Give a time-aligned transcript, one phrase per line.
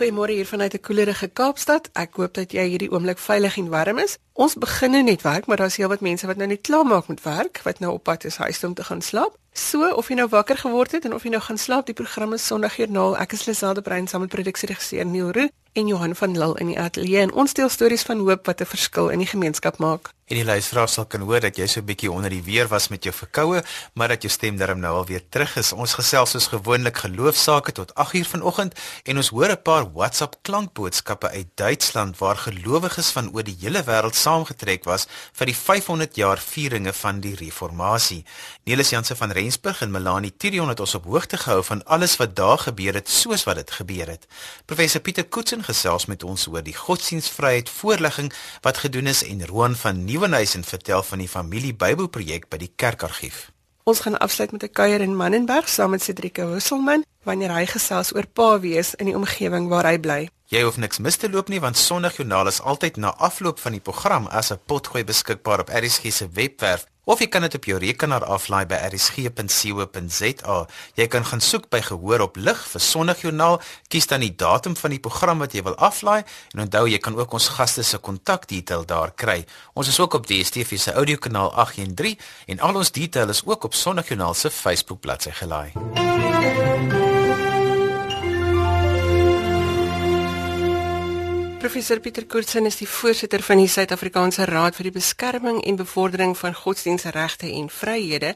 [0.00, 1.90] Goeiemôre hier vanuit 'n koelerige Kaapstad.
[1.92, 4.16] Ek hoop dat jy hierdie oomblik veilig en warm is.
[4.32, 7.22] Ons begin nou net werk, maar daar's heelwat mense wat nou net klaar maak met
[7.22, 9.36] werk, wat nou op pad is huis toe om te gaan slaap.
[9.52, 12.32] So, of jy nou wakker geword het en of jy nou gaan slaap, die program
[12.32, 13.16] is Sondagjoernaal.
[13.18, 16.78] Ek is Liselde Brein saam met produksieregisseur Neil Roo en Johan van Lille in die
[16.78, 20.10] ateljee en ons deel stories van hoop wat 'n verskil in die gemeenskap maak.
[20.30, 22.88] En die luisteraars sal kan hoor dat jy so 'n bietjie onder die weer was
[22.88, 23.62] met jou verkoue,
[23.94, 25.72] maar dat jou stem darm nou al weer terug is.
[25.72, 28.74] Ons gesels soos gewoonlik geloofsaake tot 8uur vanoggend
[29.04, 33.82] en ons hoor 'n paar WhatsApp klankboodskappe uit Duitsland waar gelowiges van oor die hele
[33.82, 38.24] wêreld saamgetrek was vir die 500 jaar vieringe van die reformatie.
[38.64, 42.36] Nelis Jansen van Rensburg en Melanie Tirion het ons op hoogte gehou van alles wat
[42.36, 44.26] daar gebeur het soos wat dit gebeur het.
[44.68, 48.28] Professor Pieter Koetsen gesels met ons oor die godsdienstvryheid voorligging
[48.60, 52.72] wat gedoen is en Roan van Nieuw Nieuwenhuizen vertel van die familie Bybelprojek by die
[52.76, 53.48] kerkargief.
[53.88, 58.14] Ons gaan afsluit met 'n kuier in Mannenberg saam met Cedrique Husselman wanneer hy gesels
[58.14, 60.28] oor pa wees in die omgewing waar hy bly.
[60.50, 63.80] Jy hoef niks mis te loop nie want Sondagjoernaal is altyd na afloop van die
[63.80, 67.78] program as 'n potgooi beskikbaar op ERSG se webwerf of jy kan dit op jou
[67.82, 70.58] rekenaar aflaai by rsg.co.za.
[70.98, 73.58] Jy kan gaan soek by gehoor op lig vir Sondagjoernaal,
[73.90, 76.22] kies dan die datum van die program wat jy wil aflaai
[76.54, 79.42] en onthou jy kan ook ons gaste se kontakdetail daar kry.
[79.74, 82.18] Ons is ook op DSTV se audiokanaal 813
[82.54, 87.09] en al ons detail is ook op Sondagjoernaal se Facebook bladsy gelaai.
[91.60, 96.32] Professor Pieter Koortsen is die voorsitter van die Suid-Afrikaanse Raad vir die Beskerming en Bevordering
[96.40, 98.30] van Godsdienstregte en Vryhede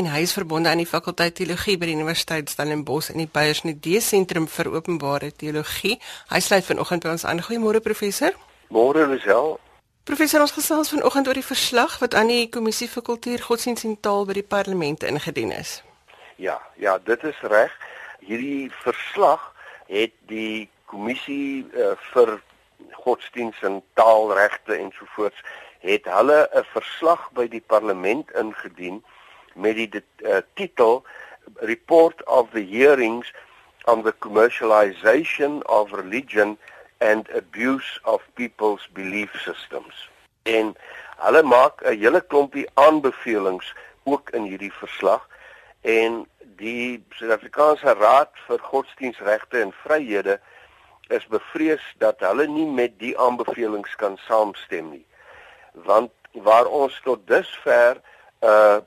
[0.00, 4.00] en hy is verbonde aan die fakulteit teologie by die Universiteit Stellenbosch in die Beyersnede
[4.00, 5.98] Sentrum vir Openbare Teologie.
[6.32, 7.44] Hy sluit vanoggend by ons aan.
[7.44, 8.32] Goeiemôre professor.
[8.72, 9.58] Môre Lisel.
[10.08, 14.00] Professor, ons gesels vanoggend oor die verslag wat aan die Kommissie vir Kultuur, Godsdienst en
[14.00, 15.82] Taal by die Parlement ingedien is.
[16.40, 17.76] Ja, ja, dit is reg.
[18.24, 19.50] Hierdie verslag
[19.92, 22.40] het die kommissie uh, vir
[22.92, 25.42] godsdiens en taalregte ensovoorts
[25.80, 29.04] het hulle 'n verslag by die parlement ingedien
[29.54, 31.02] met die uh, titel
[31.54, 33.32] Report of the Hearings
[33.84, 36.58] on the Commercialization of Religion
[36.98, 40.08] and Abuse of People's Belief Systems.
[40.42, 40.76] En
[41.16, 45.28] hulle maak 'n hele klompie aanbevelings ook in hierdie verslag
[45.80, 46.26] en
[46.56, 50.40] die Suid-Afrikaanse Raad vir Godsdienstregte en Vryhede
[51.10, 55.06] is bevrees dat hulle nie met die aanbevelings kan saamstem nie.
[55.86, 58.78] Want waar ons tot dusver 'n uh,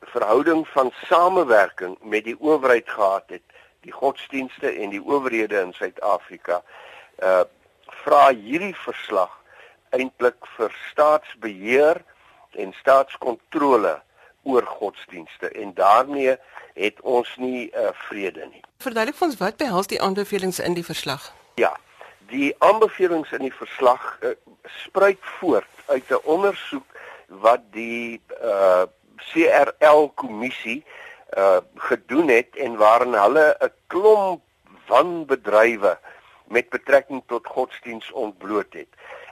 [0.00, 3.42] verhouding van samewerking met die owerheid gehad het,
[3.80, 6.62] die godsdienste en die owerhede in Suid-Afrika,
[7.22, 7.44] uh
[8.04, 9.32] vra hierdie verslag
[9.90, 12.00] eintlik vir staatsbeheer
[12.50, 13.98] en staatskontrole
[14.42, 16.36] oor godsdienste en daarmee
[16.74, 18.62] het ons nie uh, vrede nie.
[18.80, 21.32] Verduidelik vir ons wat behels die aanbevelings in die verslag?
[21.60, 21.74] Ja,
[22.30, 24.30] die aanbevelings in die verslag uh,
[24.84, 26.86] spruit voort uit 'n ondersoek
[27.44, 28.84] wat die uh,
[29.30, 30.84] CRL kommissie
[31.36, 34.42] uh, gedoen het en waarin hulle 'n klomp
[34.86, 35.98] wanbedrywe
[36.48, 38.88] met betrekking tot godsdiens ontbloot het.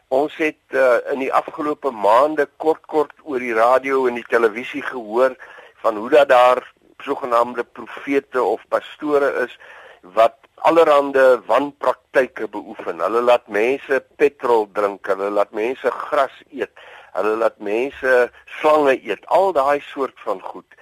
[0.09, 4.83] Ons het uh, in die afgelope maande kort kort oor die radio en die televisie
[4.83, 5.37] gehoor
[5.81, 9.59] van hoe dat daar sogenaamde profete of pastore is
[10.03, 13.01] wat allerhande wanpraktyke beoefen.
[13.01, 16.71] Hulle laat mense petrol drink, hulle laat mense gras eet,
[17.17, 18.31] hulle laat mense
[18.61, 20.75] slange eet, al daai soort van goed.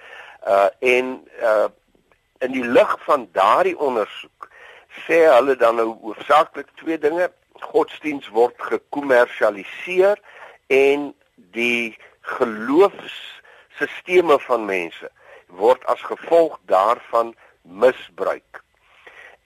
[0.47, 1.67] Uh en uh
[2.39, 4.49] in die lig van daardie ondersoek
[5.07, 7.31] sê hulle dan nou hoofsaaklik twee dinge.
[7.71, 10.17] Godsdiens word gekommersialiseer
[10.69, 11.13] en
[11.57, 11.97] die
[12.37, 15.09] geloofsstelsels van mense
[15.47, 18.63] word as gevolg daarvan misbruik.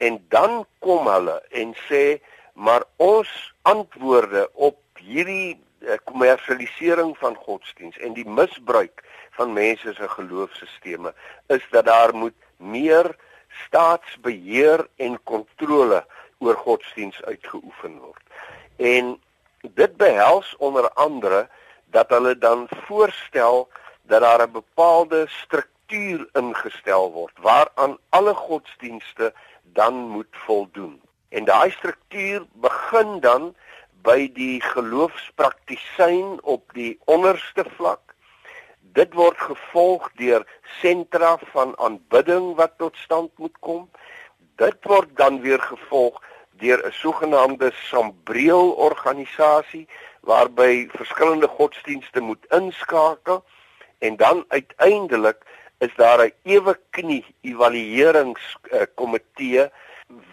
[0.01, 2.19] En dan kom hulle en sê
[2.53, 3.29] maar ons
[3.61, 9.03] antwoorde op hierdie eh, kommersialisering van godsdiens en die misbruik
[9.37, 11.13] van mense se geloofsstelsels
[11.47, 13.15] is dat daar moet meer
[13.65, 16.05] staatsbeheer en kontrole
[16.37, 18.23] oor godsdiens uitgeoefen word.
[18.75, 19.21] En
[19.61, 21.47] dit behels onder andere
[21.85, 23.69] dat hulle dan voorstel
[24.01, 31.01] dat daar 'n bepaalde struktuur ingestel word waaraan alle godsdienste dan moet voldoen.
[31.29, 33.55] En daai struktuur begin dan
[34.01, 38.15] by die geloofspraktisyn op die onderste vlak.
[38.97, 40.43] Dit word gevolg deur
[40.81, 43.89] sentra van aanbidding wat tot stand moet kom.
[44.55, 46.19] Dit word dan weer gevolg
[46.61, 49.87] deur 'n sogenaamde sambreel organisasie
[50.21, 53.43] waarby verskillende godsdienste moet inskakel
[53.99, 55.37] en dan uiteindelik
[55.85, 59.69] is daar 'n ewe knie evalueringskomitee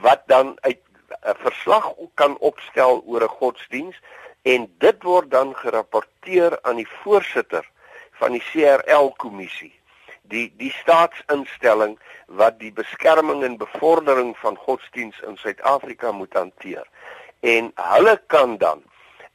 [0.04, 0.80] wat dan uit
[1.22, 3.96] 'n verslag kan opstel oor 'n godsdiens
[4.42, 7.70] en dit word dan gerapporteer aan die voorsitter
[8.20, 9.78] van die CRL kommissie
[10.28, 11.96] die die staatsinstelling
[12.40, 16.86] wat die beskerming en bevordering van godsdiens in Suid-Afrika moet hanteer.
[17.40, 18.82] En hulle kan dan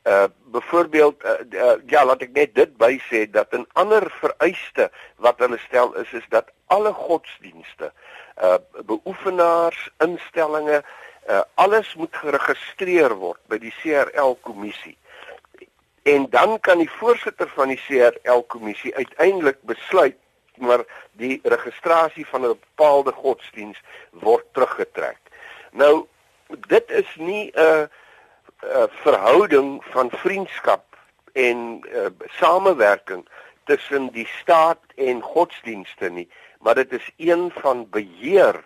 [0.03, 0.23] uh
[0.53, 5.39] byvoorbeeld uh, uh, ja, laat ek net dit by sê dat 'n ander vereiste wat
[5.39, 7.91] hulle stel is is dat alle godsdienste
[8.41, 10.83] uh beoefenaars, instellings,
[11.29, 14.97] uh alles moet geregistreer word by die CRL kommissie.
[16.03, 20.17] En dan kan die voorsitter van die CRL kommissie uiteindelik besluit
[20.57, 25.17] maar die registrasie van 'n bepaalde godsdiens word teruggetrek.
[25.71, 26.05] Nou
[26.67, 27.89] dit is nie 'n
[28.63, 30.83] 'n verhouding van vriendskap
[31.33, 33.27] en uh, samewerking
[33.63, 36.29] tussen die staat en godsdienste nie,
[36.59, 38.63] maar dit is een van beheer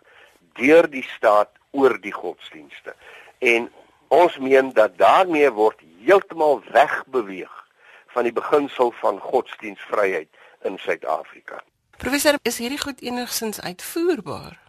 [0.53, 2.95] deur die staat oor die godsdienste.
[3.38, 3.71] En
[4.07, 7.65] ons meen dat daarmee word heeltemal wegbeweeg
[8.07, 10.29] van die beginsel van godsdienstvryheid
[10.61, 11.61] in Suid-Afrika.
[11.97, 14.67] Professor, is hierdie goed enigsins uitvoerbaar?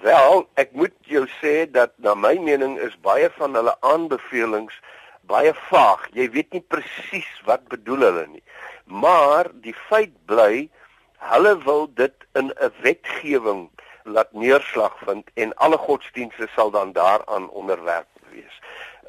[0.00, 4.76] Wel, ek moet jou sê dat na my mening is baie van hulle aanbevelings
[5.28, 6.06] baie vaag.
[6.16, 8.42] Jy weet nie presies wat bedoel hulle nie.
[8.86, 10.68] Maar die feit bly
[11.30, 13.68] hulle wil dit in 'n wetgewing
[14.04, 18.56] laat neerslag vind en alle godsdienste sal dan daaraan onderwerp wees.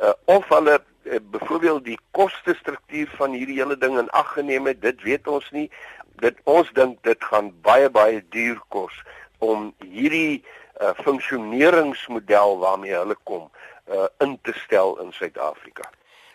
[0.03, 4.65] Uh, of hulle uh, byvoorbeeld die koste struktuur van hierdie hele ding in ag geneem
[4.65, 5.69] het, dit weet ons nie
[6.21, 8.94] dit ons dink dit gaan baie baie duur kos
[9.39, 10.44] om hierdie
[10.81, 13.50] uh, funksioneringsmodel waarmee hulle kom
[13.92, 15.89] uh, in te stel in Suid-Afrika.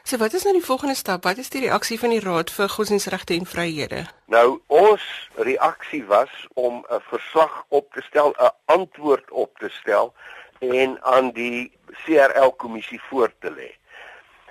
[0.06, 1.24] So wat is nou die volgende stap?
[1.26, 4.04] Wat is die reaksie van die Raad vir Godsdienstregte en Vryhede?
[4.30, 5.02] Nou ons
[5.34, 10.14] reaksie was om 'n verslag op te stel, 'n antwoord op te stel
[10.58, 11.72] en aan die
[12.04, 13.70] CRL kommissie voor te lê.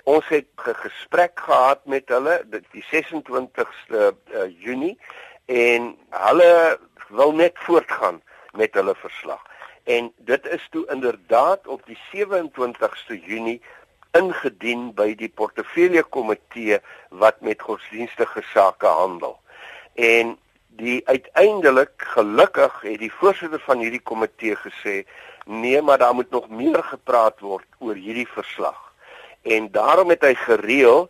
[0.04, 4.98] Ons het 'n gesprek gehad met hulle die 26ste uh, Junie
[5.46, 6.78] en hulle
[7.08, 8.22] wil net voortgaan
[8.52, 9.42] met hulle verslag.
[9.86, 13.60] En dit is toe inderdaad op die 27ste Junie
[14.16, 19.38] ingedien by die portefeulje komitee wat met godsdienstige sake handel.
[19.94, 20.34] En
[20.76, 25.04] die uiteindelik gelukkig het die voorsitter van hierdie komitee gesê
[25.46, 28.86] nee, maar daar moet nog meer gepraat word oor hierdie verslag
[29.46, 31.06] en daarom het hy gereël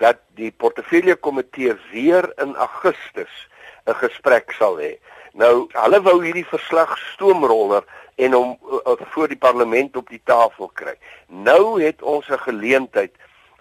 [0.00, 3.34] dat die portefeulje komitee weer in Augustus
[3.86, 4.96] 'n gesprek sal hê.
[5.32, 10.70] Nou, hulle wou hierdie verslag stoomroller en hom uh, voor die parlement op die tafel
[10.74, 10.94] kry.
[11.26, 13.12] Nou het ons 'n geleentheid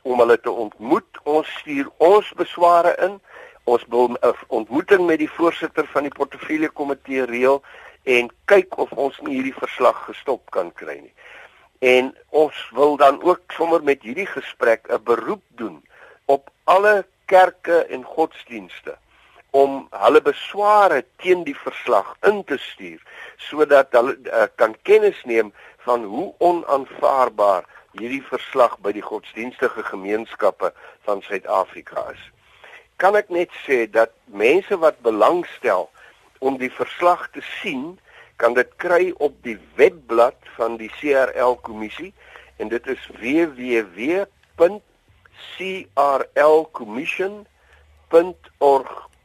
[0.02, 1.06] om hulle te ontmoet.
[1.24, 3.22] Ons stuur ons besware in.
[3.64, 7.64] Ons wil 'n uh, ontmoeting met die voorsitter van die portefeulje komitee reël
[8.04, 11.14] en kyk of ons nie hierdie verslag gestop kan kry nie.
[11.80, 15.84] En ons wil dan ook sommer met hierdie gesprek 'n beroep doen
[16.26, 18.98] op alle kerke en godsdienste
[19.54, 23.02] om hulle besware teen die verslag in te stuur
[23.38, 25.52] sodat hulle uh, kan kennis neem
[25.86, 30.72] van hoe onaanvaarbaar hierdie verslag by die godsdienstige gemeenskappe
[31.06, 32.24] van Suid-Afrika is.
[32.98, 35.90] Kan ek net sê dat mense wat belangstel
[36.42, 38.00] om die verslag te sien
[38.42, 42.10] kan dit kry op die webblad van die CRL kommissie
[42.58, 43.06] en dit is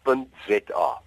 [0.09, 1.01] www.crlcommission.org.za.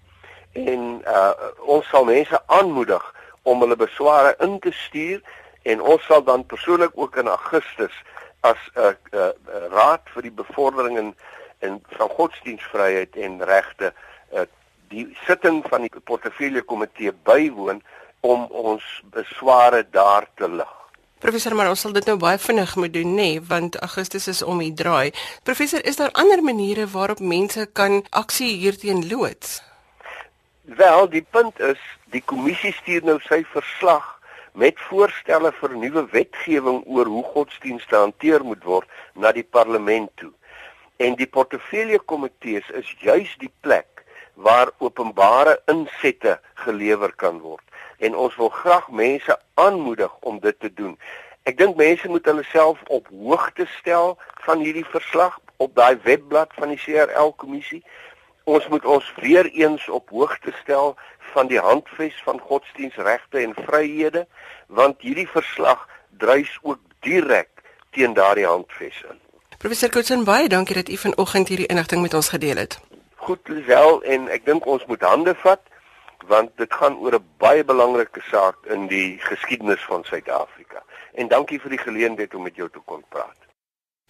[0.52, 3.04] En uh, ons sal mense aanmoedig
[3.42, 5.22] om hulle besware in te stuur
[5.64, 7.94] en ons sal dan persoonlik ook in Augustus
[8.40, 9.30] as 'n uh, uh,
[9.72, 11.16] raad vir die bevordering en
[11.60, 13.94] en van godsdienstvryheid en regte
[14.34, 14.42] uh,
[14.88, 17.84] die sitting van die portefeulje komitee bywoon
[18.20, 20.81] om ons besware daar te lig.
[21.22, 24.40] Professor, maar ons sal dit nou baie vinnig moet doen, nê, nee, want Augustus is
[24.42, 25.12] om die draai.
[25.46, 29.60] Professor, is daar ander maniere waarop mense kan aksie hierteen loods?
[30.82, 31.78] Wel, die punt is,
[32.10, 34.08] die kommissie stuur nou sy verslag
[34.58, 40.34] met voorstelle vir nuwe wetgewing oor hoe godsdienste hanteer moet word na die parlement toe.
[40.98, 47.62] En die portefeulje komitees is juis die plek waar openbare insette gelewer kan word
[48.02, 50.98] en ons wil graag mense aanmoedig om dit te doen.
[51.50, 56.54] Ek dink mense moet hulle self op hoogte stel van hierdie verslag op daai webblad
[56.58, 57.84] van die CRL kommissie.
[58.50, 60.96] Ons moet ons weer eens op hoogte stel
[61.34, 64.28] van die handves van godsdienstregte en vryhede
[64.68, 67.50] want hierdie verslag druis ook direk
[67.92, 69.20] teen daardie handves in.
[69.58, 72.80] Professor Kutsen baie dankie dat u vanoggend hierdie inligting met ons gedeel het
[73.22, 75.62] goed Lisel en ek dink ons moet hande vat
[76.28, 80.84] want dit gaan oor 'n baie belangrike saak in die geskiedenis van Suid-Afrika.
[81.14, 83.38] en dankie vir die geleentheid om met jou te kon praat.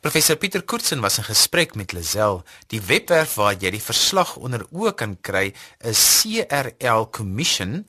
[0.02, 2.42] Professor Pieter Koetsen was in gesprek met Lazel.
[2.74, 5.52] Die webwerf waar jy die verslag onder oë kan kry
[5.86, 7.84] is CRL Commission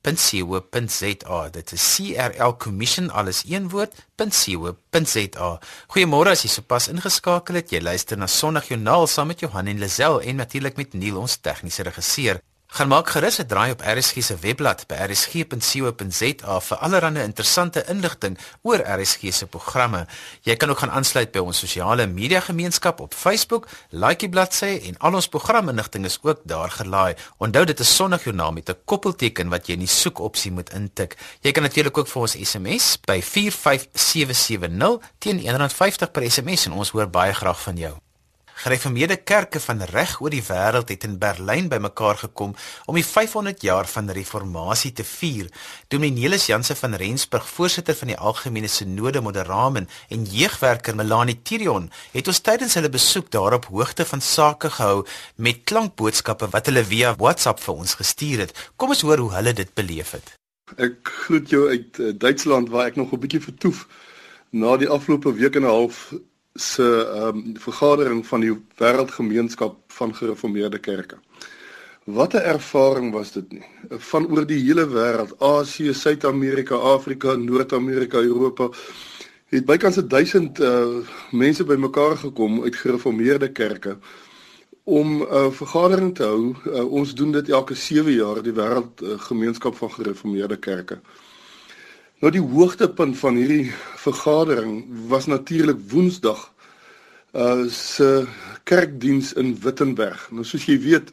[0.00, 1.40] .co.za.
[1.52, 5.50] Dit is CRL Commission alles een woord.co.za.
[5.92, 7.74] Goeiemôre as jy sopas ingeskakel het.
[7.74, 11.36] Jy luister na Sondag Joernaal saam met Johan en Lazel en natuurlik met Neil ons
[11.44, 12.40] tegniese regisseur.
[12.70, 18.38] Gaan maak gerus 'n draai op RSG se webblad by rsg.co.za vir allerlei interessante inligting
[18.62, 20.06] oor RSG se programme.
[20.40, 24.80] Jy kan ook gaan aansluit by ons sosiale media gemeenskap op Facebook, like die bladsy
[24.86, 27.14] en al ons programinligting is ook daar gelaai.
[27.38, 31.16] Onthou dit is Sondagjoernaal met 'n koppelteken wat jy in die soekopsie moet intik.
[31.40, 36.90] Jy kan natuurlik ook vir ons SMS by 45770 teen R150 per SMS en ons
[36.90, 38.09] hoor baie graag van jou.
[38.60, 42.50] Gereformeerde kerke van reg oor die wêreld het in Berlyn bymekaar gekom
[42.84, 45.48] om die 500 jaar van reformatie te vier.
[45.88, 52.28] Dominelis Janse van Rensburg, voorsitter van die Algemene Sinode Moderamen en jeugwerker Melanie Tirion, het
[52.28, 57.64] ons tydens hulle besoek daarop hoogte van sake gehou met klankboodskappe wat hulle via WhatsApp
[57.64, 58.56] vir ons gestuur het.
[58.76, 60.34] Kom ons hoor hoe hulle dit beleef het.
[60.76, 63.86] Ek groet jou uit uh, Duitsland waar ek nog 'n bietjie vertoef
[64.52, 66.12] na die afgelope week en 'n half
[66.54, 71.18] se ehm um, vergadering van die wêreldgemeenskap van gereformeerde kerke.
[72.04, 73.66] Wat 'n ervaring was dit nie.
[73.88, 78.70] Van oor die hele wêreld, Asië, Suid-Amerika, Afrika, Noord-Amerika, Europa
[79.48, 80.98] het bykans 1000 uh
[81.30, 83.98] mense bymekaar gekom uit gereformeerde kerke
[84.84, 86.54] om 'n uh, vergadering te hou.
[86.66, 91.00] Uh, ons doen dit elke 7 jaar die wêreldgemeenskap uh, van gereformeerde kerke.
[92.20, 96.50] Nou die hoogtepunt van hierdie vergadering was natuurlik Woensdag
[97.32, 98.26] uh se
[98.64, 100.26] kerkdiens in Wittenberg.
[100.30, 101.12] Nou soos jy weet,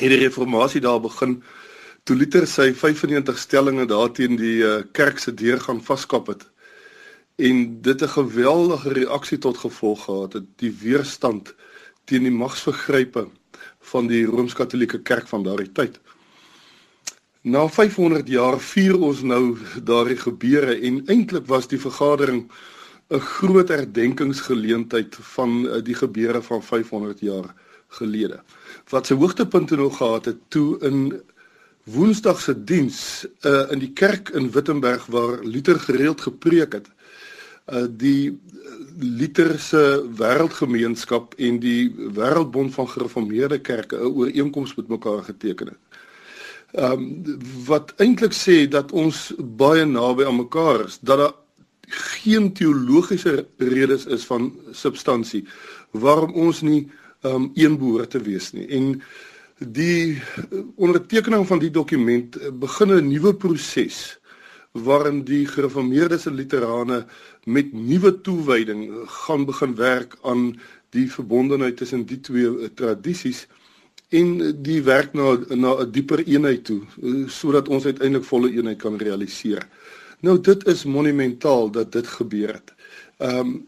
[0.00, 1.36] het die reformatie daar begin
[2.02, 6.42] toe Luther sy 95 stellings daarteen die uh, kerk se deur gaan vaskap het.
[7.38, 11.54] En dit 'n geweldige reaksie tot gevolg gehad het, die weerstand
[12.04, 13.28] teen die magsvergrype
[13.80, 16.00] van die Rooms-Katolieke Kerk van daardie tyd.
[17.42, 22.50] Na 500 jaar vier ons nou daardie gebeure en eintlik was die vergadering
[23.08, 27.54] 'n groot herdenkingsgeleentheid van eh, die gebeure van 500 jaar
[27.88, 28.42] gelede.
[28.88, 31.22] Wat sy hoogtepunte nog gehad het toe in
[31.84, 36.90] Woensdag se diens uh, in die kerk in Wittenberg waar Luther gereeld gepreek het.
[37.72, 38.38] Uh, die
[38.98, 45.78] Luther se wêreldgemeenskap en die Wêreldbond van Gereformeerde Kerke 'n ooreenkoms met mekaar geteken het.
[46.72, 51.34] Ehm um, wat eintlik sê dat ons baie naby aan mekaar is, dat daar
[51.90, 55.44] geen teologiese redes is van substansie
[55.90, 56.88] waarom ons nie
[57.20, 58.66] ehm um, een behoort te wees nie.
[58.68, 59.02] En
[59.58, 60.22] die
[60.76, 64.20] ondertekening van die dokument begin 'n nuwe proses
[64.72, 67.06] waarin die gereformeerde luterane
[67.44, 70.60] met nuwe toewyding gaan begin werk aan
[70.90, 73.46] die verbondenheid tussen die twee tradisies
[74.10, 74.30] en
[74.62, 76.82] die werk na na 'n dieper eenheid toe
[77.26, 79.66] sodat ons uiteindelik volle eenheid kan realiseer.
[80.20, 82.74] Nou dit is monumentaal dat dit gebeur het.
[83.18, 83.66] Ehm um,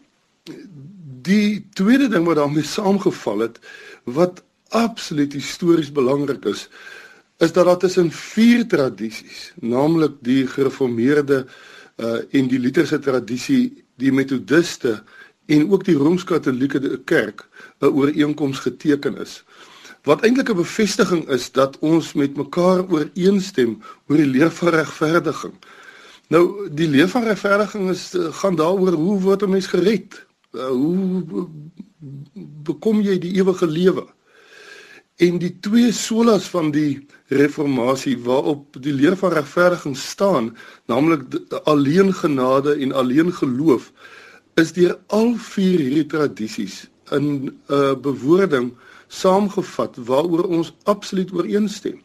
[1.23, 3.59] die tweede ding wat daarmee saamgeval het
[4.05, 6.69] wat absoluut histories belangrik is
[7.39, 11.47] is dat daar tussen vier tradisies, naamlik die gereformeerde
[11.97, 15.03] uh en die Lutherse tradisie, die metodiste
[15.47, 17.49] en ook die rooms-katolieke kerk
[17.81, 19.45] 'n ooreenkoms geteken is
[20.03, 25.55] wat eintlik 'n bevestiging is dat ons met mekaar ooreenstem oor die leer van regverdiging.
[26.29, 30.27] Nou die leer van regverdiging is eh, gaan daaroor hoe word 'n mens gered?
[30.53, 31.49] Uh, hoe
[32.63, 34.07] bekom jy die ewige lewe?
[35.17, 40.57] En die twee solas van die reformatie waarop die leer van regverdiging staan,
[40.87, 41.23] naamlik
[41.65, 43.93] alleen genade en alleen geloof,
[44.55, 48.73] is deur al vier hierdie tradisies in 'n uh, bewoording
[49.13, 52.01] saamgevat waaroor ons absoluut ooreenstem.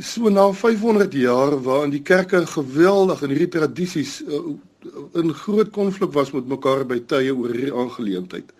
[0.00, 4.40] So na 500 jaar waarin die kerke geweldig in hierdie tradisies uh,
[5.20, 8.52] in groot konflik was met mekaar by tye oor hierdie aangeleentheid.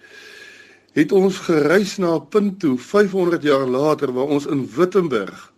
[0.94, 5.52] Het ons gereis na 'n punt toe 500 jaar later waar ons in Wittenberg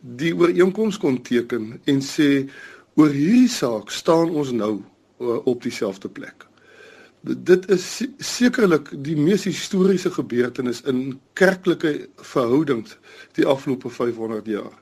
[0.00, 2.48] die ooreenkoms kon teken en sê
[2.94, 4.80] oor hierdie saak staan ons nou
[5.20, 6.51] uh, op dieselfde plek
[7.22, 7.84] dit is
[8.18, 12.96] sekerlik die mees historiese gebeurtenis in kerklike verhoudings
[13.38, 14.74] die afgelope 500 jaar.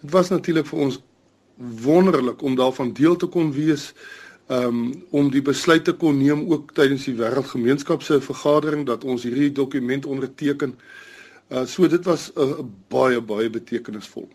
[0.00, 0.98] Dit was natuurlik vir ons
[1.84, 3.92] wonderlik om daarvan deel te kon wees
[4.50, 9.22] um om die besluit te kon neem ook tydens die wêreldgemeenskap se vergadering dat ons
[9.22, 10.74] hierdie dokument onderteken.
[11.48, 14.28] Uh so dit was 'n uh, baie baie betekenisvol.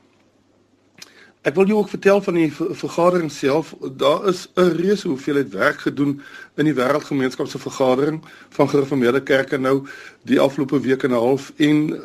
[1.46, 3.76] Ek wil jou ook vertel van die vergadering self.
[3.98, 6.22] Daar is 'n reuse hoeveelheid werk gedoen
[6.56, 9.86] in die wêreldgemeenskap se vergadering van gereformeerde kerke nou
[10.24, 12.00] die afgelope week en 'n half en uh,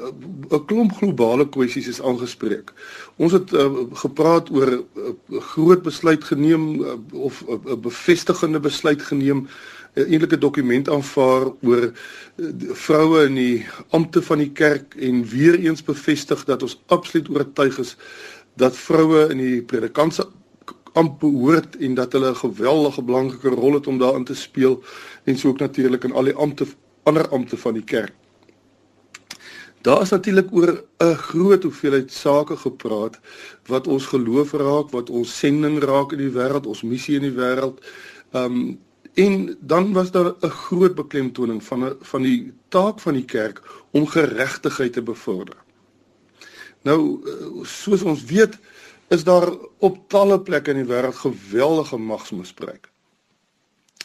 [0.51, 2.73] 'n klomp globale kwessies is aangespreek.
[3.17, 8.61] Ons het uh, gepraat oor 'n uh, groot besluit geneem uh, of 'n uh, bevestigende
[8.61, 9.49] besluit geneem
[9.95, 11.93] 'n eintlike dokument aanvaar oor
[12.73, 17.79] vroue in die ampte van die kerk en weer eens bevestig dat ons absoluut oortuig
[17.79, 17.97] is
[18.61, 20.29] dat vroue in die predikantse
[20.99, 24.83] amp behoort en dat hulle 'n geweldige belangrike rol het om daarin te speel
[25.25, 26.67] en so ook natuurlik in al die ampte
[27.03, 28.13] ander ampte van die kerk.
[29.81, 33.19] Daar is natuurlik oor 'n groot hoeveelheid sake gepraat
[33.67, 37.39] wat ons geloof raak, wat ons sending raak in die wêreld, ons missie in die
[37.43, 37.79] wêreld.
[38.33, 38.79] Um
[39.15, 44.07] en dan was daar 'n groot beklemtoning van van die taak van die kerk om
[44.07, 45.57] geregtigheid te bevorder.
[46.83, 48.57] Nou eh, soos ons weet
[49.11, 52.87] is daar op talle plekke in die wêreld geweldige magsmisbruik.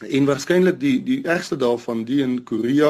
[0.02, 2.90] En waarskynlik die die ergste daarvan die in Korea,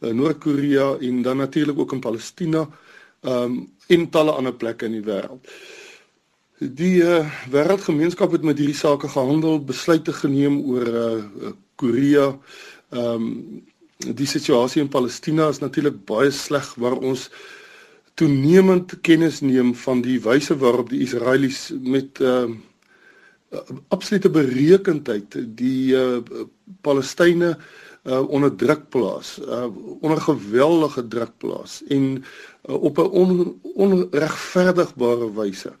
[0.00, 2.68] uh, Noord-Korea en dan natuurlik ook in Palestina,
[3.20, 3.58] ehm um,
[3.90, 5.50] en talle ander plekke in die wêreld.
[6.58, 12.30] Die uh, wêreldgemeenskap het met hierdie sake gehandel, besluite geneem oor uh, Korea.
[12.90, 13.66] Ehm um,
[14.00, 17.26] die situasie in Palestina is natuurlik baie sleg waar ons
[18.20, 22.48] toenemend kennis neem van die wyse waarop die Israelies met uh
[23.90, 26.20] absolute berekendheid die uh
[26.86, 27.54] Palestynë
[28.04, 29.66] uh onder druk plaas, uh
[30.00, 35.72] onder geweldige druk plaas en uh, op 'n on, onregverdigbare wyse.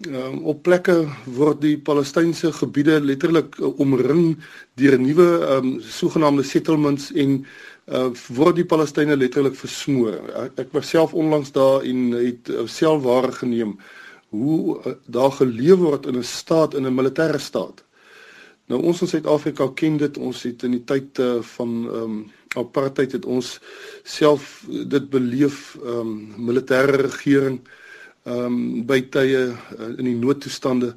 [0.00, 4.38] Um, op plekke word die Palestynse gebiede letterlik uh, omring
[4.74, 7.46] deur nuwe um sogenaamde settlements en uh,
[7.90, 10.18] word die Palestynë letterlik versmoor.
[10.44, 13.78] Ek, ek was self onlangs daar en het uh, self waar geneem
[14.30, 17.82] hoe uh, daar geleef word in 'n staat in 'n militêre staat.
[18.70, 22.30] Nou ons in Suid-Afrika ken dit, ons het in die tyd uh, van ehm um,
[22.58, 23.60] apartheid het ons
[24.02, 27.60] self dit beleef ehm um, militêre regering
[28.24, 30.94] ehm um, by tye uh, in die noodtoestande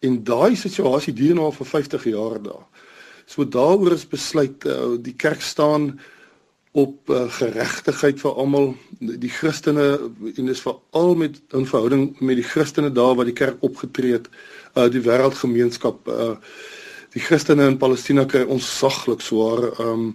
[0.00, 2.66] en daai situasie duur nou vir 50 jaar daar.
[3.26, 5.94] So daaroor is besluit uh, die kerk staan
[6.74, 9.84] op uh, geregtigheid vir almal die Christene
[10.34, 14.26] en dis veral met in verhouding met die Christene daar waar die kerk opgetree het
[14.74, 16.32] uh, die wêreldgemeenskap uh,
[17.14, 20.08] die Christene in Palestina kry ons saglik swaar um,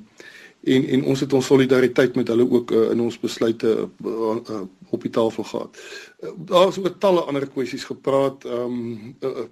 [0.68, 4.62] en en ons het ons solidariteit met hulle ook uh, in ons besluite uh, uh,
[4.90, 5.80] op die tafel gehad.
[6.20, 9.48] Uh, daar is oor talle ander kwessies gepraat, um, uh,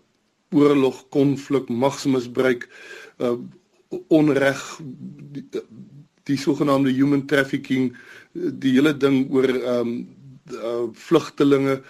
[0.56, 2.68] oorlog, konflik, magsmisbruik,
[3.24, 3.38] uh,
[4.12, 4.64] onreg
[5.32, 5.48] die
[6.36, 7.96] sogenaamde human trafficking
[8.34, 10.08] die hele ding oor ehm um,
[10.52, 11.82] uh, vlugtelinge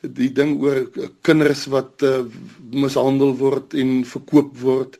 [0.00, 0.84] die ding oor
[1.26, 2.20] kinders wat uh,
[2.70, 4.98] mishandel word en verkoop word.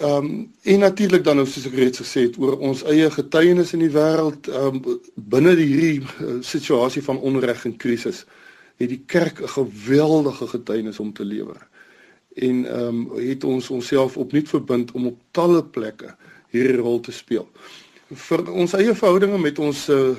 [0.00, 3.74] Ehm um, en natuurlik dan nou soos ek reeds gesê het oor ons eie getuienis
[3.76, 8.24] in die wêreld ehm um, binne hierdie uh, situasie van onreg en krisis
[8.80, 11.60] het die kerk 'n geweldige getuienis om te lewer.
[12.34, 16.16] En ehm um, het ons onsself opnuut verbind om op talle plekke
[16.50, 17.48] hierdie rol te speel.
[18.10, 20.14] Vir ons eie verhoudinge met ons uh,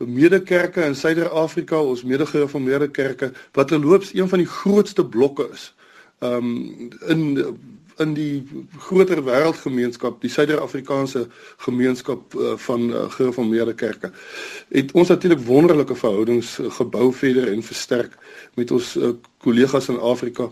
[0.00, 5.70] medekerke in Suider-Afrika, ons medegereformeerde kerke wat terloops een van die grootste blokke is.
[6.20, 7.28] Um in
[8.00, 8.40] in die
[8.78, 11.26] groter wêreldgemeenskap, die Suider-Afrikaanse
[11.66, 14.08] gemeenskap uh, van uh, gereformeerde kerke.
[14.72, 18.16] Het ons natuurlik wonderlike verhoudings uh, gebou verder en versterk
[18.56, 18.94] met ons
[19.44, 20.48] kollegas uh, in Afrika.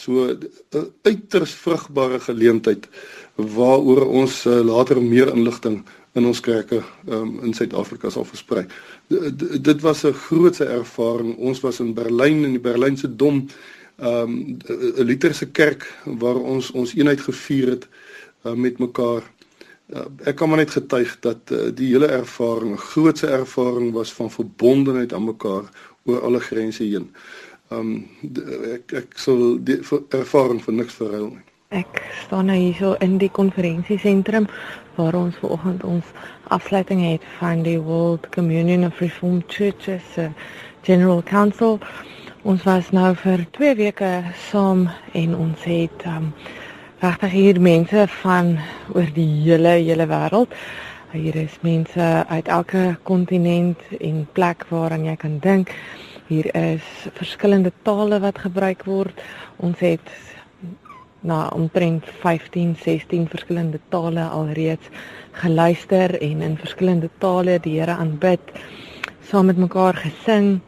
[0.00, 2.88] So 'n uh, uiters vrugbare geleentheid
[3.34, 8.64] waaroor ons uh, later meer inligting in ons kerke um, in Suid-Afrika sal versprei.
[9.60, 11.36] Dit was 'n grootse ervaring.
[11.36, 13.46] Ons was in Berlyn in die Berlynse Dom,
[13.98, 14.56] 'n um,
[14.96, 17.88] literse kerk waar ons ons eenheid gevier het
[18.44, 19.22] uh, met mekaar.
[19.90, 24.12] Uh, ek kan maar net getuig dat uh, die hele ervaring 'n grootse ervaring was
[24.12, 25.64] van verbondenheid aan mekaar
[26.04, 27.10] oor alle grense heen.
[27.70, 27.90] Ehm um,
[28.74, 29.76] ek ek sal die
[30.18, 31.44] ervaring vir niks verruil nie.
[31.80, 34.48] Ek staan nou hierso in die konferensiesentrum
[34.96, 36.08] waar ons vanoggend ons
[36.56, 40.26] afsluiting het van die World Communion of Reformed Churches uh,
[40.82, 41.78] General Council.
[42.42, 44.10] Ons was nou vir 2 weke
[44.50, 46.32] saam en ons het um,
[47.06, 48.56] regtig hier mense van
[48.96, 50.58] oor die hele hele wêreld.
[51.14, 55.70] Hier is mense uit elke kontinent en plek waaraan jy kan dink.
[56.30, 56.82] Hier is
[57.18, 59.16] verskillende tale wat gebruik word.
[59.58, 60.10] Ons het
[61.26, 64.86] na omtrent 15, 16 verskillende tale alreeds
[65.40, 68.52] geluister en in verskillende tale die Here aanbid,
[69.26, 70.60] saam met mekaar gesing.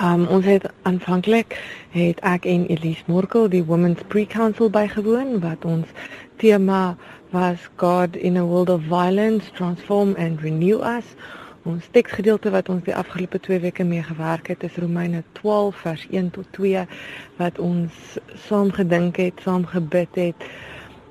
[0.00, 1.58] Um ons het aanvanklik
[1.92, 5.92] het ek en Elise Morkel die Women's Pre-Council bygewoon wat ons
[6.40, 6.96] tema
[7.36, 11.04] was God in a world of violence transform and renew us.
[11.68, 16.06] Ons teksgedeelte wat ons die afgelope 2 weke mee gewerk het is Romeine 12 vers
[16.08, 16.86] 1 tot 2
[17.36, 20.46] wat ons saam gedink het, saam gebid het.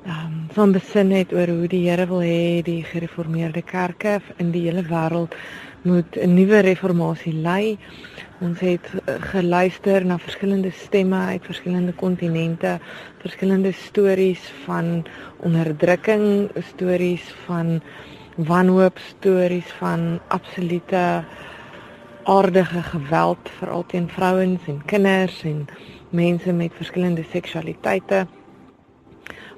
[0.09, 4.63] Um saam besin het oor hoe die Here wil hê die gereformeerde kerke in die
[4.65, 5.37] hele wêreld
[5.85, 7.77] moet 'n nuwe reformatie lei.
[8.41, 12.79] Ons het eh, geluister na verskillende stemme uit verskillende kontinente,
[13.21, 15.05] verskillende stories van
[15.37, 17.81] onderdrukking, stories van
[18.45, 21.23] wanhoop, stories van absolute
[22.23, 25.67] aardige geweld veral teen vrouens en kinders en
[26.09, 28.27] mense met verskillende seksualiteite.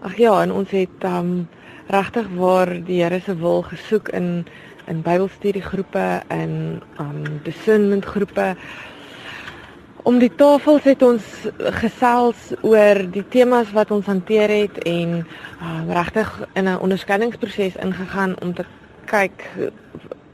[0.02, 1.48] Ag ja, en ons het um
[1.88, 4.46] regtig waar die Here se wil gesoek in
[4.88, 8.56] in Bybelstudiegroepe en um discernmentgroepe.
[10.04, 11.26] Om die tafels het ons
[11.78, 18.34] gesels oor die temas wat ons hanteer het en um, regtig in 'n onderskeidingsproses ingegaan
[18.42, 18.66] om te
[19.06, 19.46] kyk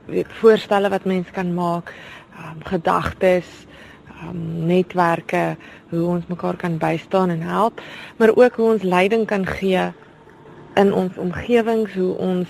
[0.05, 1.93] weet voorstelle wat mense kan maak,
[2.39, 3.67] um, gedagtes,
[4.23, 5.57] um, netwerke,
[5.89, 7.81] hoe ons mekaar kan bystaan en help,
[8.17, 9.91] maar ook hoe ons leiding kan gee
[10.75, 12.47] in ons omgewings, hoe ons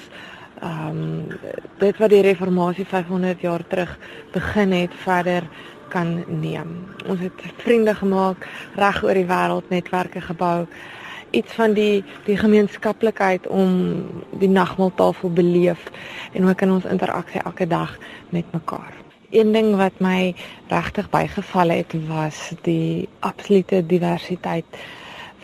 [0.62, 1.28] ehm um,
[1.78, 3.98] dit wat die reformatie 500 jaar terug
[4.32, 5.44] begin het verder
[5.88, 6.86] kan neem.
[7.08, 10.66] Ons het vriende gemaak reg oor die wêreld, netwerke gebou.
[11.36, 13.72] Iets van die die gemeenskaplikheid om
[14.40, 15.90] die nagmaaltafel beleef
[16.34, 17.98] en ook in ons interaksie elke dag
[18.30, 18.94] met mekaar.
[19.30, 20.36] Een ding wat my
[20.68, 24.80] regtig bygeval het was die absolute diversiteit